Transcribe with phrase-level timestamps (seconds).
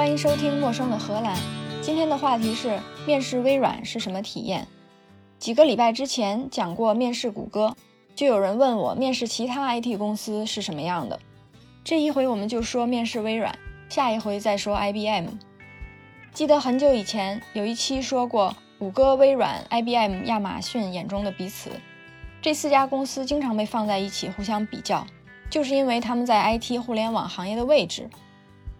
[0.00, 1.36] 欢迎收听《陌生的荷兰》。
[1.82, 4.66] 今天的话题是面试微软是什么体验？
[5.38, 7.76] 几个礼拜之前讲过面试谷歌，
[8.14, 11.20] 就有人问我面试其他 IT 公司是什么样的。
[11.84, 13.54] 这一回我们就说面试微软，
[13.90, 15.26] 下一回再说 IBM。
[16.32, 21.68] 记得很久以前有一期说过，谷歌、微软、IBM、亚马逊眼中的彼此，
[22.40, 25.06] 这四家公司经常被放在一起互相比较，
[25.50, 28.08] 就是因为他们在 IT 互联网行业的位置。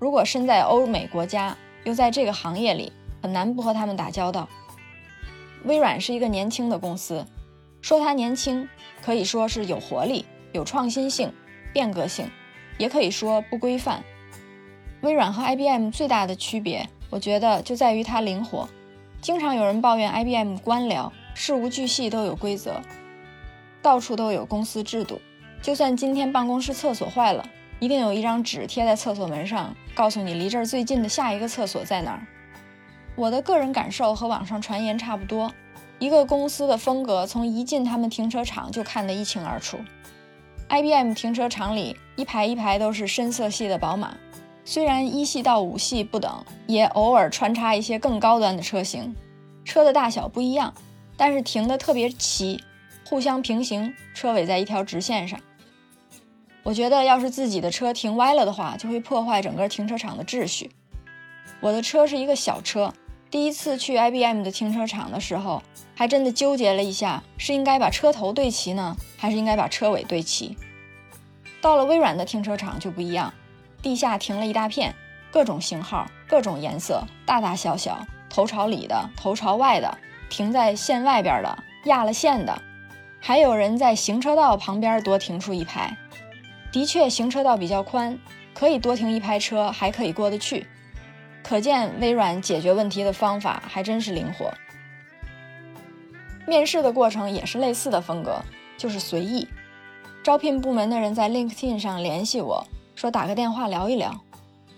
[0.01, 1.55] 如果身在欧美国家，
[1.85, 2.91] 又在这个行业里，
[3.23, 4.49] 很难不和他们打交道。
[5.65, 7.27] 微软是一个年轻的公司，
[7.83, 8.67] 说它年轻，
[9.03, 11.31] 可以说是有活力、有创新性、
[11.75, 12.31] 变革性，
[12.79, 14.03] 也可以说不规范。
[15.03, 18.67] 微软和 IBM 最大的区别，我觉得就在于它灵活。
[19.21, 22.81] 经常有人抱怨 IBM 官僚，事无巨细都有规则，
[23.83, 25.21] 到处都有公司制度。
[25.61, 27.47] 就算今天办公室厕所坏了，
[27.81, 32.27] 一定有一张纸贴在厕所门上，告诉你离这儿最近的下一个厕所在哪儿。
[33.17, 35.51] 我的个人感受和网上传言差不多，
[35.99, 39.79] 一个公司的风格从一进他们停车场就看得一清二楚。
[40.69, 44.15] IBM 停车场里一排一排都是深色系的宝马，
[44.65, 49.17] 虽然一系到五系不等，也偶尔穿插一些更高端的车型，
[49.65, 50.73] 车的大小不一样，
[51.17, 52.63] 但是停得特别齐，
[53.07, 55.41] 互相平行，车尾在一条直线上。
[56.63, 60.71] 我觉得要是自己的车停歪了的话，就会破坏整个停车场的秩序。
[61.61, 62.93] 我的车是一个小车。
[63.31, 65.63] 第一次去 IBM 的停车场的时候，
[65.95, 70.57] 还真的纠结了一下，是应该把车头对齐呢，还是应该把车尾对齐？
[71.63, 73.33] 到了微软的停车场就不一样，
[73.81, 74.95] 地下停了一大片，
[75.31, 79.97] 各种型号、各种颜色，大大小小，头朝里的、头朝外的，
[80.29, 82.61] 停在线外边的、压了线的，
[83.21, 85.97] 还有人在行车道旁边多停出一排。
[86.73, 88.19] 的确，行车道比较宽，
[88.55, 90.67] 可以多停一排车，还可以过得去。
[91.43, 94.53] 可见微软解决问题的方法还真是灵活。
[96.47, 98.41] 面试的过程也是类似的风格，
[98.77, 99.49] 就是随意。
[100.23, 104.21] 招聘部门的人在 LinkedIn 上联系我说打个电话聊一聊。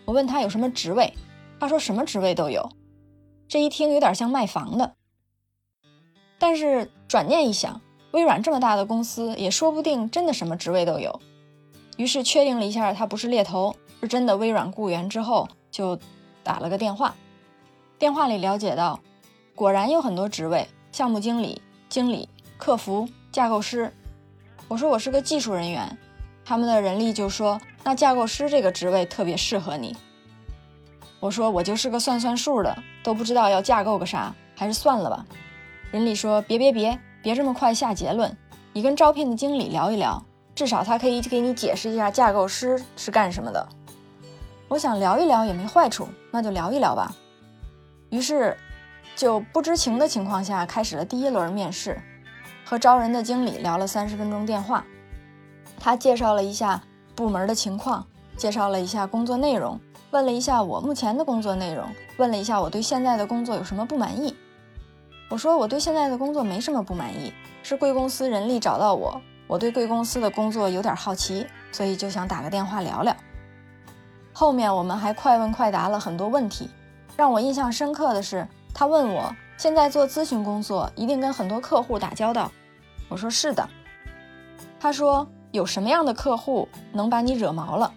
[0.04, 1.12] 我问他有什么职位，
[1.58, 2.70] 他说什么职位都有。
[3.48, 4.94] 这一听有点像卖房的。
[6.38, 7.80] 但是转念一想，
[8.12, 11.20] 微软这么大的公司，也说不定真的什么职位都有。
[11.96, 15.98] 于是确定了一下他不是猎头，是真的微软雇员之后就。
[16.44, 17.14] 打了个电话，
[18.00, 18.98] 电话里了解到，
[19.54, 23.94] 果然有很多职位：项目经理、经理、客服、架构师。
[24.66, 25.96] 我说我是个技术人员，
[26.44, 29.96] 他们的人力就说那架构师这个职位特别适合你。
[31.20, 35.24] 我说我就是个算算数的，都不知道要架构个啥，还是算了吧。
[35.92, 38.36] 人力说别别别，别这么快下结论，
[38.72, 40.20] 你跟招聘的经理聊一聊，
[40.54, 43.68] 至少他可以给你解释一下架构师是干什么的。
[44.68, 47.14] 我想聊一聊也没坏处，那就聊一聊吧。
[48.10, 48.56] 于是，
[49.16, 52.00] 就不知情的情况下开始了第一轮面试，
[52.64, 54.84] 和招人的经理聊了三十分钟电话。
[55.78, 56.82] 他介绍了一下
[57.14, 59.80] 部门的情况，介绍了一下工作内容，
[60.10, 61.86] 问了一下我目前的工作内容，
[62.18, 64.36] 问了一下我对现在的工作有什么不满意。
[65.28, 67.32] 我说我对现在的工作没什么不满意，
[67.62, 69.20] 是贵公司人力找到我，
[69.52, 73.14] 我对贵公司的工作有点好奇，所以就想打个电话聊聊。
[74.32, 76.70] 后面我们还快问快答了很多问题，
[77.18, 82.50] 让我印象深刻的是，他问我现在做咨询工作一定跟很多客户打交道，
[83.10, 83.68] 我说是的。
[84.80, 87.92] 他说有什么样的客户能把你惹毛了？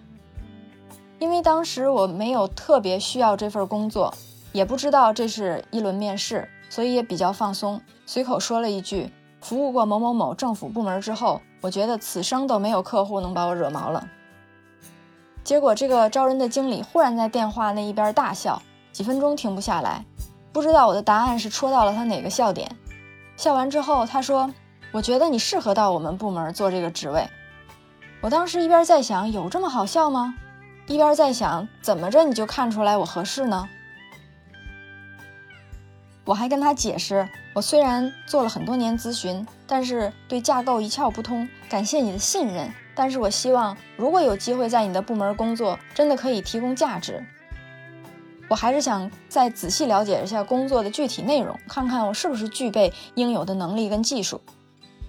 [1.19, 4.13] 因为当时我没有特别需要这份工作，
[4.51, 9.09] 也不知道这是一轮面试，所以也比较放松，随口说了一句
[9.45, 14.03] 服务过某某某政府部门之后，我觉得此生都没有客户能把我惹毛了。
[15.44, 18.59] 结果，这个招人的经理忽然在电话那一边大笑，
[18.91, 20.03] 几分钟停不下来。
[20.51, 22.67] 不知道我的答案是戳到了他哪个笑点。
[23.38, 24.51] 笑完之后，他说
[24.91, 27.23] ：“我觉得你适合到我们部门做这个职位。”
[28.22, 30.34] 我当时一边在想，有这么好笑吗？
[30.87, 33.70] 一边在想，怎么着你就看出来我合适呢？
[36.25, 41.47] 我还跟他解释，我虽然做了很多年咨询，但是对架构一窍不通。
[41.69, 42.69] 感谢你的信任。
[42.95, 47.23] 但是我希望，如果有机会在你的部门工作，真的可以提供价值。
[48.49, 54.41] 我还是想再仔细了解一下工作的具体内容，看看我是不是具备应有的能力跟技术。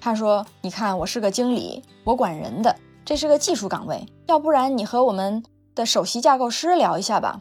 [0.01, 4.07] 他说：“你看，我是个经理，我管人的，这是个技术岗位。
[4.27, 5.43] 要不然你和我们
[5.75, 7.41] 的首席架构师聊一下吧。”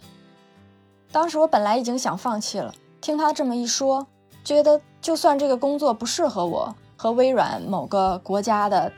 [1.11, 2.73] 当时我本来已经想放弃了，
[3.05, 4.07] 听他这么一说，
[4.43, 8.91] 觉得就算这个工作不适合我，和微软某个国家的。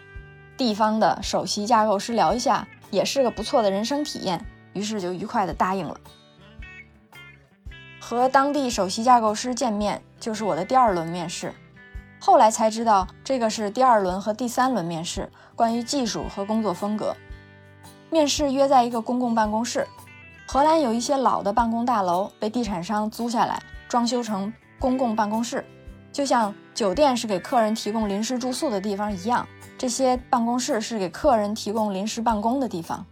[0.56, 6.00] 地方的首席架构师聊一下，也是个不错的人生体验，于是就愉快的答应了。
[8.00, 11.54] 和当地首席架构师见面，就是我的第二轮面试。
[12.18, 17.14] 后来才知道，这个是第二轮和第三轮面试，关于技术和工作风格。
[18.10, 19.86] 面试约在一个公共办公室。
[20.48, 25.66] 荷兰有一些老的办公大楼被地产商租下来，装修成公共办公室，
[26.12, 29.48] 就像酒店是给客人提供临时住宿的地方一样。
[29.78, 33.06] 这些办公室是给客人提供临时办公的地方，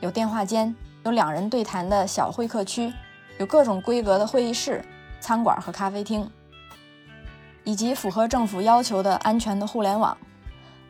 [0.00, 0.74] 有电话间，
[1.04, 2.92] 有两人对谈的小会客区，
[3.38, 4.84] 有各种规格的会议室、
[5.20, 6.30] 餐馆和咖啡厅，
[7.64, 10.16] 以及符合政府要求的安全的互联网。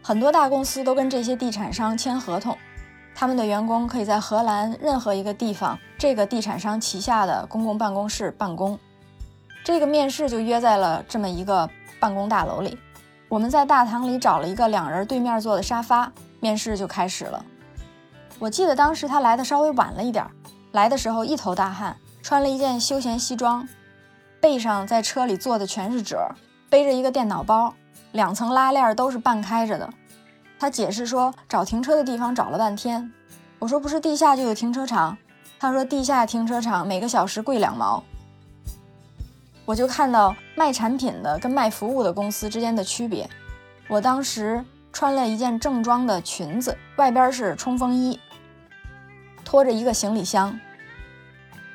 [0.02, 2.56] 很多大公司都跟这些地产商签合同。
[3.14, 8.78] 他们的员工可以在荷兰任何一个地方，这个地产商旗下的公共办公室办公。
[9.64, 11.68] 这个面试就约在了这么一个
[11.98, 12.78] 办公大楼里。
[13.30, 17.42] 我们在大堂里找了一个两人对面坐的沙发，面试就开始了。
[18.38, 20.26] 我记得当时他来的稍微晚了一点，
[20.72, 23.66] 来的时候一头大汗，穿了一件休闲西装，
[24.38, 26.30] 背上在车里坐的全是褶，
[26.68, 27.74] 背着一个电脑包，
[28.12, 29.88] 两层拉链都是半开着的。
[30.58, 33.10] 他解释说，找停车的地方找了半天。
[33.58, 35.16] 我说不是地下就有停车场？
[35.58, 38.04] 他说地下停车场每个小时贵两毛。
[39.64, 43.28] 我就看到卖产品的跟卖服务的公司之间的区别。
[43.88, 48.18] 我当时穿了一件正装的裙子，外边是冲锋衣，
[49.44, 50.58] 拖着一个行李箱。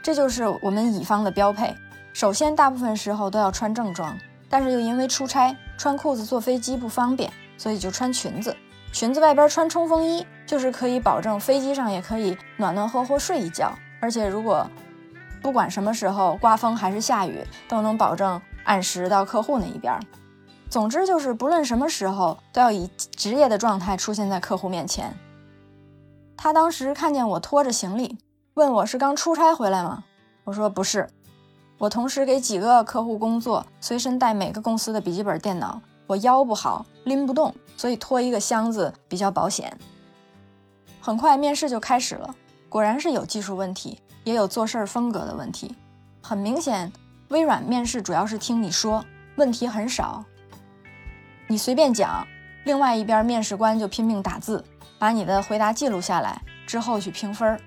[0.01, 1.75] 这就是我们乙方的标配。
[2.13, 4.17] 首先，大部分时候都要穿正装，
[4.49, 8.55] 但是又因为出差穿裤子坐飞机不方便，所以就穿裙子。
[8.91, 13.71] 裙子外边穿冲锋衣，就是可以保证飞机上也可以暖暖和和睡一觉，
[14.01, 14.67] 而且如果
[15.41, 19.99] 不管什么时候刮风还是下雨，都能保证按时到客户那一边。
[20.69, 25.13] 总之就是不论什么时候都要以职业的状态出现在客户面前。
[26.37, 28.17] 他当时看见我拖着行李，
[28.53, 30.03] 问我是刚出差回来吗？
[30.43, 31.09] 我说不是，
[31.77, 35.81] 我同时给几个客户工作，随身带每个公司的笔记本电脑。
[36.07, 39.75] 我腰不好，拎不动，所以拖一个箱子比较保险。
[40.99, 42.35] 很快面试就开始了，
[42.67, 45.75] 果然是有技术问题，也有做事儿风格的问题。
[46.21, 46.91] 很明显，
[47.29, 49.03] 微软面试主要是听你说，
[49.35, 50.23] 问题很少，
[51.47, 52.25] 你随便讲。
[52.65, 54.63] 另外一边面试官就拼命打字，
[54.97, 57.59] 把你的回答记录下来，之后去评分。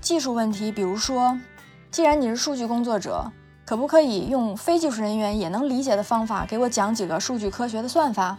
[0.00, 1.38] 技术问题，比如说，
[1.90, 3.30] 既然你是数据工作者。
[3.66, 8.36] 可不可以用非技术人员也能理解的方法给我讲几个数据科学的算法？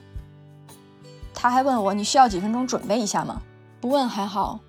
[1.34, 3.42] 他还问我你需要几分钟准备一下吗？
[3.80, 4.60] 不问还好，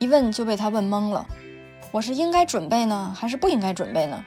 [0.00, 1.24] 一问就被他问懵了。
[1.92, 4.24] 我是应该准备呢，还是不应该准备呢？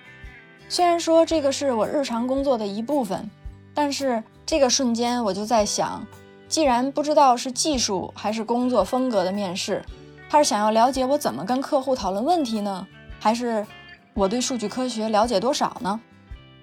[0.70, 3.30] 虽然说这个是我日常工作的一部分，
[3.74, 6.06] 但是这个瞬间我就在想，
[6.48, 9.84] 既然不知道是技术还是工作风格的面试，
[10.30, 12.88] 他是想要了解我怎么跟客户讨论问题呢，
[13.20, 13.66] 还是？
[14.14, 16.00] 我对数据科学了解多少呢？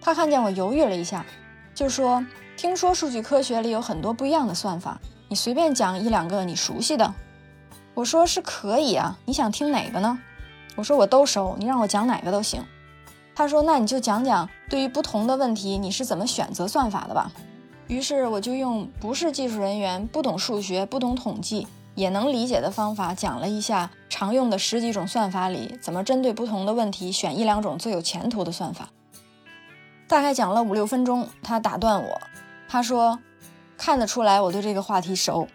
[0.01, 1.23] 他看见我犹豫了一下，
[1.75, 2.25] 就说
[2.57, 7.13] ：“听说数据科学里有很多不一样的算法，你随便讲一两个你熟悉的。”
[7.93, 10.19] 我说：“是可以啊，你想听哪个呢？”
[10.77, 12.65] 我说：“我都熟，你让我讲哪个都行。”
[13.35, 17.31] 他说：“那你就讲讲对于不同的问题你是怎么选择算法的吧。”
[17.89, 21.67] 于是我就用不是技术人员、不懂数学、不懂统计。
[21.95, 28.89] 也能理解的方法讲了一下常用的十几种算法里怎么针对不同的问题选一两种最有前途的算法。
[30.09, 32.19] 大概讲了五六分钟，他打断我，
[32.67, 33.19] 他说
[33.77, 35.47] ：“看得出来我对这个话题熟。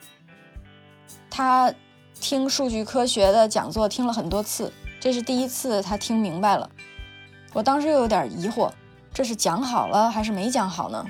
[1.28, 1.74] 他
[2.22, 6.70] 听数据科学的讲座听了很多次，这是第一次他听明白了。
[7.54, 8.72] 我当时又有点疑惑，
[9.14, 11.06] 这是讲好了还是没讲好呢？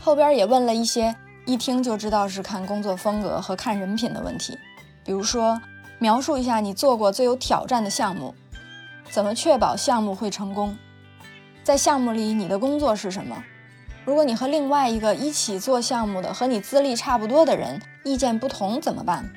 [0.00, 1.16] 后边也问了一些。”
[1.48, 4.58] 一听就知道是看工作风格和看人品的问题，
[5.02, 5.58] 比如说
[5.98, 8.34] 描述一下你做过最有挑战的项目，
[9.08, 10.76] 怎么确保项目会成功，
[11.64, 13.42] 在项目里你的工作是什么？
[14.04, 19.32] 如果你和另外一个一起做项目的和你资历差不多的人意见不同怎么办？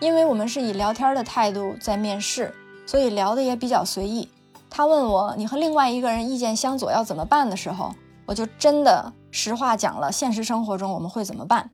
[0.00, 2.52] 因为我们是以聊天的态度在面试，
[2.86, 4.28] 所以聊的也比较随意。
[4.68, 7.94] 他问我你和另外一个人意见相左要怎么办的时候，
[8.26, 9.12] 我就真的。
[9.32, 11.70] 实话讲了，现实生活中我们会怎么办？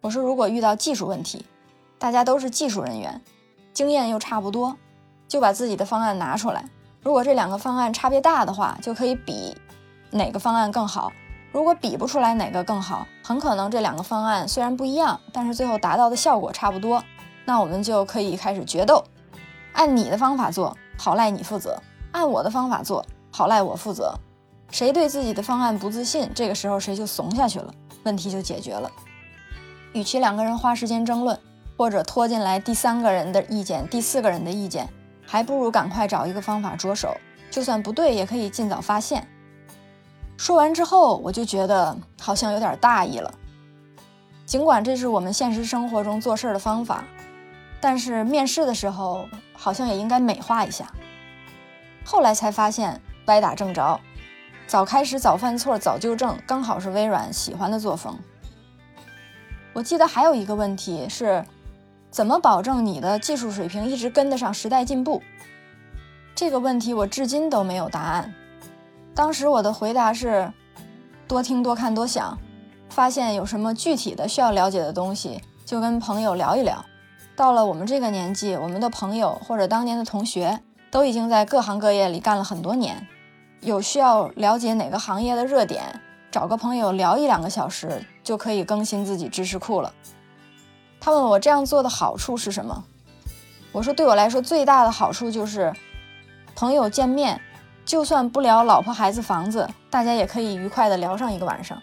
[0.00, 1.46] 我说，如果遇到技术问题，
[2.00, 3.20] 大家都是技术人员，
[3.72, 4.76] 经验又差不多，
[5.28, 6.68] 就把自己的方案拿出来。
[7.00, 9.56] 如果这两个方案差别大的话，就可以比
[10.10, 11.12] 哪个方案更好。
[11.52, 17.04] 如果比不出来哪个更好，很可能这两个方案虽然不一样，但是最后达到的效果差不多。
[17.44, 19.04] 那我们就可以开始决斗，
[19.72, 21.80] 按你的方法做好赖你负责，
[22.12, 24.14] 按我的方法做好赖我负责。
[24.70, 27.72] 谁对自己的方案不自信，这个时候谁就怂下去了，
[28.02, 28.90] 问题就解决了。
[29.92, 31.38] 与其两个人花时间争论，
[31.76, 34.88] 或者拖进来第三个人的意见、第四个人的意见，
[35.24, 37.16] 还不如赶快找一个方法着手，
[37.50, 39.28] 就算不对也可以尽早发现。
[40.36, 43.32] 说完之后，我就觉得好像有点大意了。
[44.44, 47.04] 尽管这是我们现实生活中做事的方法，
[47.84, 50.90] 但是面试的时候好像也应该美化一下。
[52.02, 54.00] 后来才发现歪打正着，
[54.66, 58.18] 早开始早犯错早纠正，刚好是微软喜欢的作风。
[59.74, 61.44] 我记得还有一个问题是，
[62.10, 65.22] 怎么保证你的技术水平一直跟得上时代进步？
[66.34, 68.32] 这个问题我至今都没有答案。
[69.14, 70.50] 当时我的回答是：
[71.28, 72.38] 多听、多看、多想，
[72.88, 76.82] 发现有什么具体的需要了解的东西，就跟朋友聊一聊。
[77.36, 80.60] 到了我们这个年纪，我们的朋友或者当年的同学
[80.90, 83.06] 都已经在各行各业里干了很多年，
[83.60, 86.00] 有需要了解哪个行业的热点，
[86.30, 89.92] 找个朋友聊一两个小时，就可以更新自己知识库了。
[91.00, 92.84] 他问我这样做的好处是什么？
[93.72, 95.72] 我说对我来说最大的好处就是。
[96.56, 97.40] 朋友见面，
[97.84, 101.82] 就算不聊老婆孩子房子，大家也可以愉快的聊上一个晚上。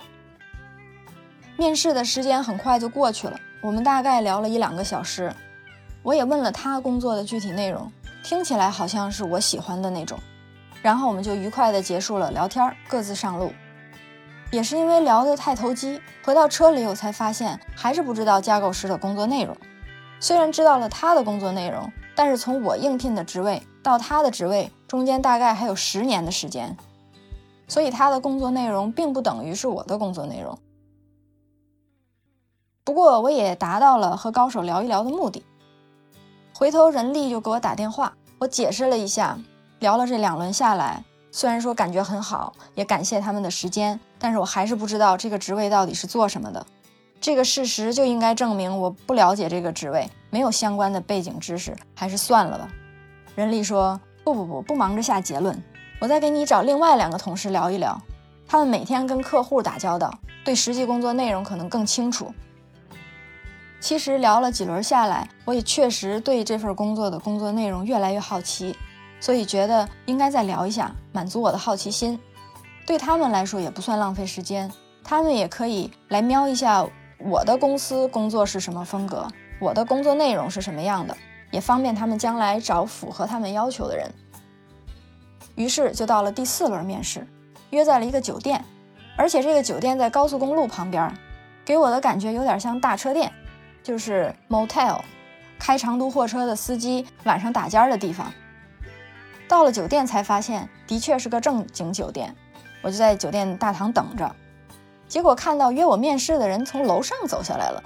[1.58, 5.34] 面试的时间很快就过去了，我们大概聊了一两个小时。
[6.04, 7.92] 我也问了他工作的具体内容，
[8.24, 10.20] 听起来好像是我喜欢的那种。
[10.82, 13.54] 然后我们就愉快的结束了聊天，各自上路。
[14.52, 19.56] 也是因为聊得太投机，回到车里我才发现还是不知道架构师的工作内容。
[20.20, 23.62] 虽然知道了他的工作内容，但是从我应聘的职位。
[23.84, 26.78] 到他的职位中间大概还有十年的时间，
[27.68, 30.56] 所以他的工作内容并不等于是我的工作内容。
[32.84, 35.44] 不过我也达到了和高手聊一聊的目的。
[36.54, 39.38] 回头人力就给我打电话，我解释了一下，
[39.80, 46.66] 聊了这两轮下来，虽然说感觉很好，也感谢他们的时间，但是我还是不知道这个职位到底是做什么的。
[47.20, 52.68] 这个事实就应该证明我不了解这个职位，没有相关的背景知识，还是算了吧。
[53.36, 55.64] 人力说：“不不不，不忙着下结论，
[56.00, 58.00] 我再给你找另外两个同事聊一聊，
[58.48, 60.12] 他们每天跟客户打交道，
[60.44, 62.34] 对实际工作内容可能更清楚。”
[63.82, 68.78] 其实聊了几轮下来，我也确实对这份工作的工作内容越来越好奇，
[69.20, 72.18] 所以觉得应该再聊一下，满足我的好奇心。
[72.86, 74.72] 对他们来说也不算浪费时间，
[75.04, 76.86] 他们也可以来瞄一下
[77.18, 79.28] 我的公司工作是什么风格，
[79.60, 81.18] 我的工作内容是什么样的。
[81.50, 84.10] 也方便他们将来找符合他们要求的人。
[85.56, 87.28] 于是就到了第四轮面试，
[87.72, 88.64] 约在了一个酒店，
[89.18, 91.14] 而且这个酒店在高速公路旁边，
[91.66, 93.30] 给我的感觉有点像大车店，
[93.84, 95.00] 就是 motel，
[95.60, 98.32] 开长途货车的司机晚上打尖儿的地方。
[99.48, 102.36] 到了酒店才发现，的确是个正经酒店，
[102.82, 104.34] 我就在酒店大堂等着，
[105.08, 107.84] 结果看到约我面试的人从楼上走下来了。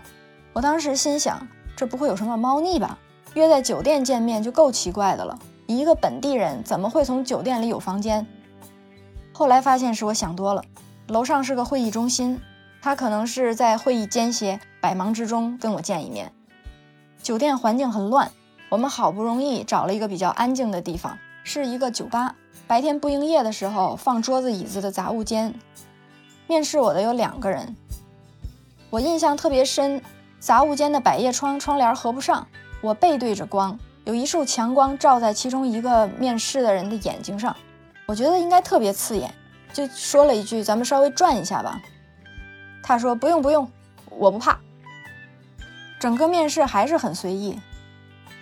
[0.53, 2.97] 我当时心想，这不会有什么猫腻吧？
[3.33, 8.25] 约在酒店见面就够奇怪的了，一个本地人怎么会从酒店里有房间？
[9.33, 10.63] 后来发现是我想多了，
[11.07, 12.39] 楼上是个会议中心，
[12.81, 16.31] 他可能是在会议间歇百忙之中跟我见一面。
[17.23, 18.31] 酒店环境很乱，
[18.69, 22.35] 我们好不容易找了一个比较安静的地方，是一个酒吧，
[22.67, 25.55] 白天不营业的时候放桌子椅子的杂物间。
[26.45, 27.75] 面试我的有两个人，
[28.91, 29.99] 我印象特别深，
[30.39, 32.47] 杂物间的百叶窗窗帘合不上。
[32.81, 37.55] 我背对着光，有一束强光照在其中一个面试的人的眼睛上，
[38.05, 39.33] 我觉得应该特别刺眼，
[39.73, 41.81] 就说了一句：“咱们稍微转一下吧。”
[42.85, 43.67] 他说：“不用不用，
[44.11, 44.59] 我不怕。”
[46.05, 47.59] 整个面试还是很随意，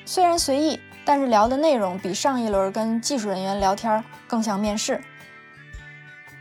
[0.06, 5.02] 虽然随意，但是聊的内容比上一轮跟技术人员聊天更像面试。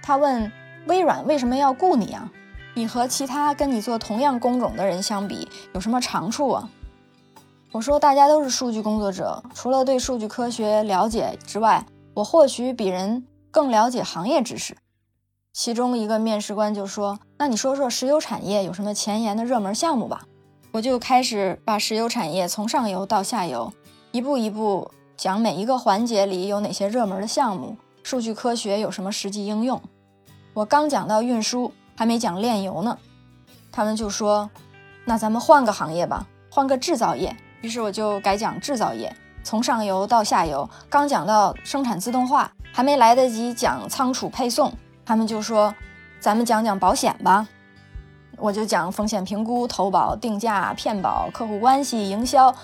[0.02, 0.50] 他问
[0.88, 2.28] ：“微软为什么要雇你啊？
[2.74, 6.68] 你和其他跟你做同样工种的人相比，有什么长处啊？”
[7.70, 14.76] 我说，大家都是数据工作者，除了对数据科学了解之外，我或许比人更了解行业知识。
[15.52, 20.22] 其中一个面试官就说：“那你说说石油产业有什么前沿的热门项目吧？”
[20.72, 23.70] 我就开始把石油产业从上游到下游，
[24.10, 29.78] 一步一步讲每一个环节里有哪些热门的项目，数据科学有什么实际应用。
[30.54, 32.96] 我刚讲到运输，还没讲炼油呢，
[33.70, 34.50] 他们就说
[35.04, 39.14] ：“那咱们换个行业吧，换个制造业。”于是我就改讲制造业，
[39.44, 40.68] 从上游到下游。
[40.88, 44.72] 刚讲到生产自动化，还没来得及讲仓储配送，
[45.04, 45.74] 他们就说
[46.18, 47.46] ：“咱们讲讲保险吧。”
[48.38, 52.54] 我就讲风险评估、投保、定价、骗保、客户关系、营销，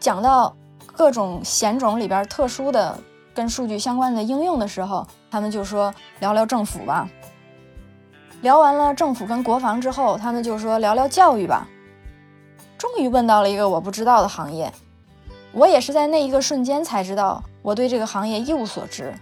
[0.00, 0.54] 讲到
[0.86, 2.98] 各种险种里边特殊的
[3.34, 7.08] 跟数据相关的应用的时候，他们就说：“聊聊政府吧。”
[8.42, 11.68] 聊完了政府跟国防之后，他们就说：“聊聊教育吧。”
[12.78, 14.72] 终于问到了一个我不知道的行业，
[15.52, 19.12] 我也是在那一个瞬间才知道我对这个行业一无所知。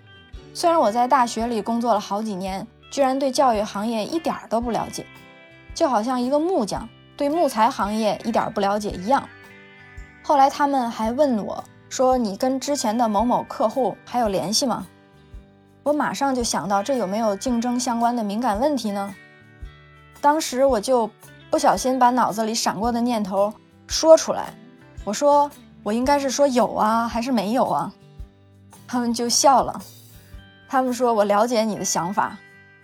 [0.53, 5.07] 虽然我在大学里工作了好几年，居然对教育行业一点都不了解，
[5.77, 9.29] 就好像一个木匠对木材行业一点不了解一样。
[10.25, 14.87] 后来他们还问我说：“你跟之前的某某客户还有联系吗？”
[15.85, 19.15] 我马上就想到这有没有竞争相关的敏感问题呢？
[20.21, 21.09] 当时我就
[21.51, 23.53] 不小心把脑子里闪过的念头
[23.87, 24.53] 说出来，
[25.05, 25.49] 我说
[25.85, 27.93] ：“我应该是说有啊，还是没有啊？”
[28.89, 29.81] 他们就笑了，
[30.69, 32.37] 他们说：“我了解你的想法，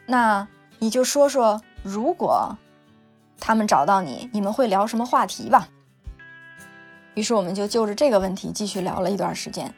[0.07, 0.47] 那
[0.79, 2.57] 你就说说，如果
[3.45, 5.69] 他们找到你，你们会聊什么话题吧？”
[7.15, 9.75] 于是我们就就着这个问题继续聊了一段时间，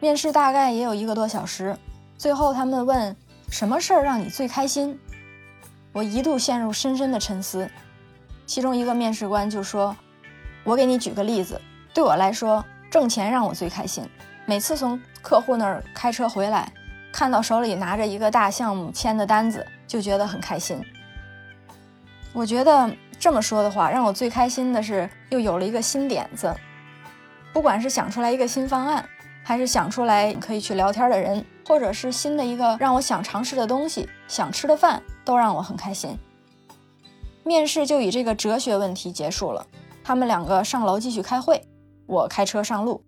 [0.00, 1.76] 面试大概也有一个多小时。
[2.16, 3.14] 最后他们问
[3.52, 4.98] ：“什么事儿让你最开心？”
[5.92, 7.70] 我一度陷入深深的沉思。
[8.46, 9.94] 其中一个面试官就说
[10.64, 11.60] ：“我给你举个例子，
[11.92, 14.02] 对我来说，挣钱让我最开心。
[14.46, 16.72] 每次从客户那儿开车回来，
[17.12, 20.82] 看到手里拿着一个大项目签的单子，就觉得很开心。
[22.32, 26.56] 我觉得。”这么说的话，让我最开心的是又有了一个新点子。
[27.52, 29.06] 不管是想出来一个新方案，
[29.44, 36.16] 还是想出来可以去聊天的人，或者是新的一个让我想尝试的东西、想吃的饭，都让我很开心。
[37.44, 39.66] 面试就以这个哲学问题结束了。
[40.02, 41.62] 他们两个上楼继续开会，
[42.06, 43.04] 我开车上路。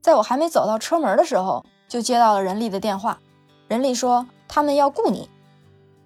[0.00, 3.18] 在我还没走到车门的时候，就接到了人力的电话。
[3.66, 5.28] 人力说他们要雇你。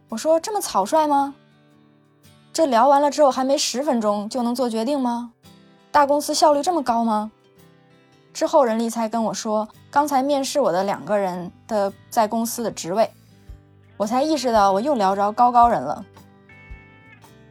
[0.08, 1.34] 我说这么草率吗？
[2.52, 5.32] 这聊完了之后，还没十分钟就能做决定吗？
[5.92, 7.30] 大公司效率这么高吗？
[8.32, 13.10] 之后人力才跟我说，刚才面试我的两个人的在公司的职位，
[13.96, 16.04] 我才意识到我又聊着高高人了。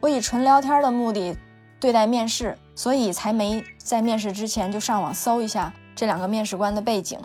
[0.00, 1.36] 我以纯聊天的目的
[1.78, 7.18] 对待面试，所以才没在面试之前就上网搜一下这两个面试官的背景。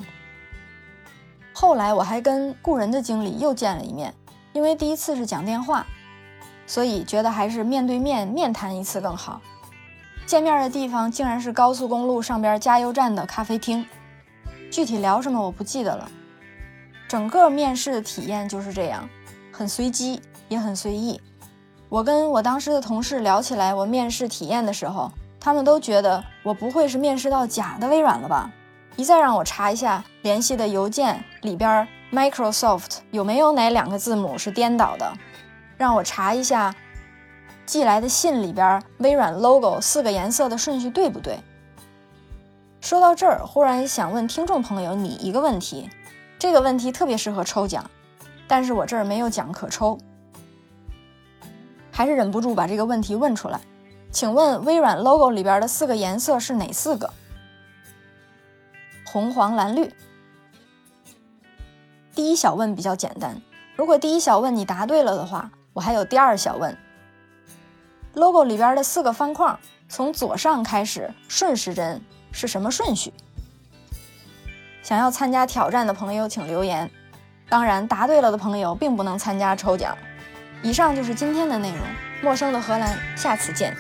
[1.53, 4.14] 后来我还跟雇人的经理又见了一面，
[4.51, 5.85] 因为第一次是讲电话。
[6.66, 9.42] 所以觉得还是面对面面谈一次更好。
[10.25, 13.86] 见面的地方竟然是高速公路上边加油站的咖啡厅，
[14.72, 16.10] 具体聊什么我不记得了。
[17.08, 19.08] 整个面试的体验就是这样，
[19.51, 21.22] 很随机也很随意。
[21.88, 28.51] 我跟我当时的同事聊起来我面试体验的时候，他们都觉得我不会是面试到假的微软了吧？
[28.96, 35.14] 一再让我查一下联系的邮件里边 Microsoft 有没有哪两个字母是颠倒的。
[35.77, 36.74] 让我查一下
[37.66, 41.40] 寄来的信里边微软 logo 四个颜色的顺序对不对？
[42.79, 45.90] 说到这儿，忽然想问听众朋友你一个问题，
[46.38, 47.90] 这个问题特别适合抽奖，
[48.48, 49.98] 但是我这儿没有奖可抽，
[51.92, 53.59] 还是忍不住把这个问题问出来。
[54.11, 57.11] 请问微软 logo 里边的四个颜色是哪四个？
[59.03, 59.92] 红、黄、蓝、绿。
[62.14, 63.42] 第一小问比较简单，
[63.75, 65.51] 如果第一小问你答对了的话。
[65.75, 66.75] 我还有第二小问
[68.14, 69.59] ，logo 里边的四个方框
[69.90, 73.14] 从左上开始顺时针是什么顺序？
[74.81, 76.90] 想要参加挑战的朋友请留言。
[77.50, 79.98] 当然，答对了的朋友并不能参加抽奖。
[80.64, 81.79] 以上就是今天的内容，
[82.24, 83.75] 陌生的荷兰，下次见。